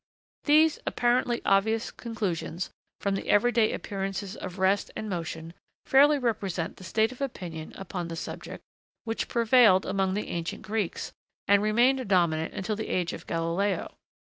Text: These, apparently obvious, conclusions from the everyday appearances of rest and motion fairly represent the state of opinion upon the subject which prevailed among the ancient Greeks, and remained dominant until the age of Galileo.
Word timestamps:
These, 0.45 0.79
apparently 0.87 1.43
obvious, 1.45 1.91
conclusions 1.91 2.71
from 2.99 3.13
the 3.13 3.29
everyday 3.29 3.71
appearances 3.71 4.35
of 4.35 4.57
rest 4.57 4.89
and 4.95 5.07
motion 5.07 5.53
fairly 5.85 6.17
represent 6.17 6.77
the 6.77 6.83
state 6.83 7.11
of 7.11 7.21
opinion 7.21 7.71
upon 7.75 8.07
the 8.07 8.15
subject 8.15 8.63
which 9.03 9.27
prevailed 9.27 9.85
among 9.85 10.15
the 10.15 10.29
ancient 10.29 10.63
Greeks, 10.63 11.11
and 11.47 11.61
remained 11.61 12.07
dominant 12.07 12.55
until 12.55 12.75
the 12.75 12.89
age 12.89 13.13
of 13.13 13.27
Galileo. 13.27 13.93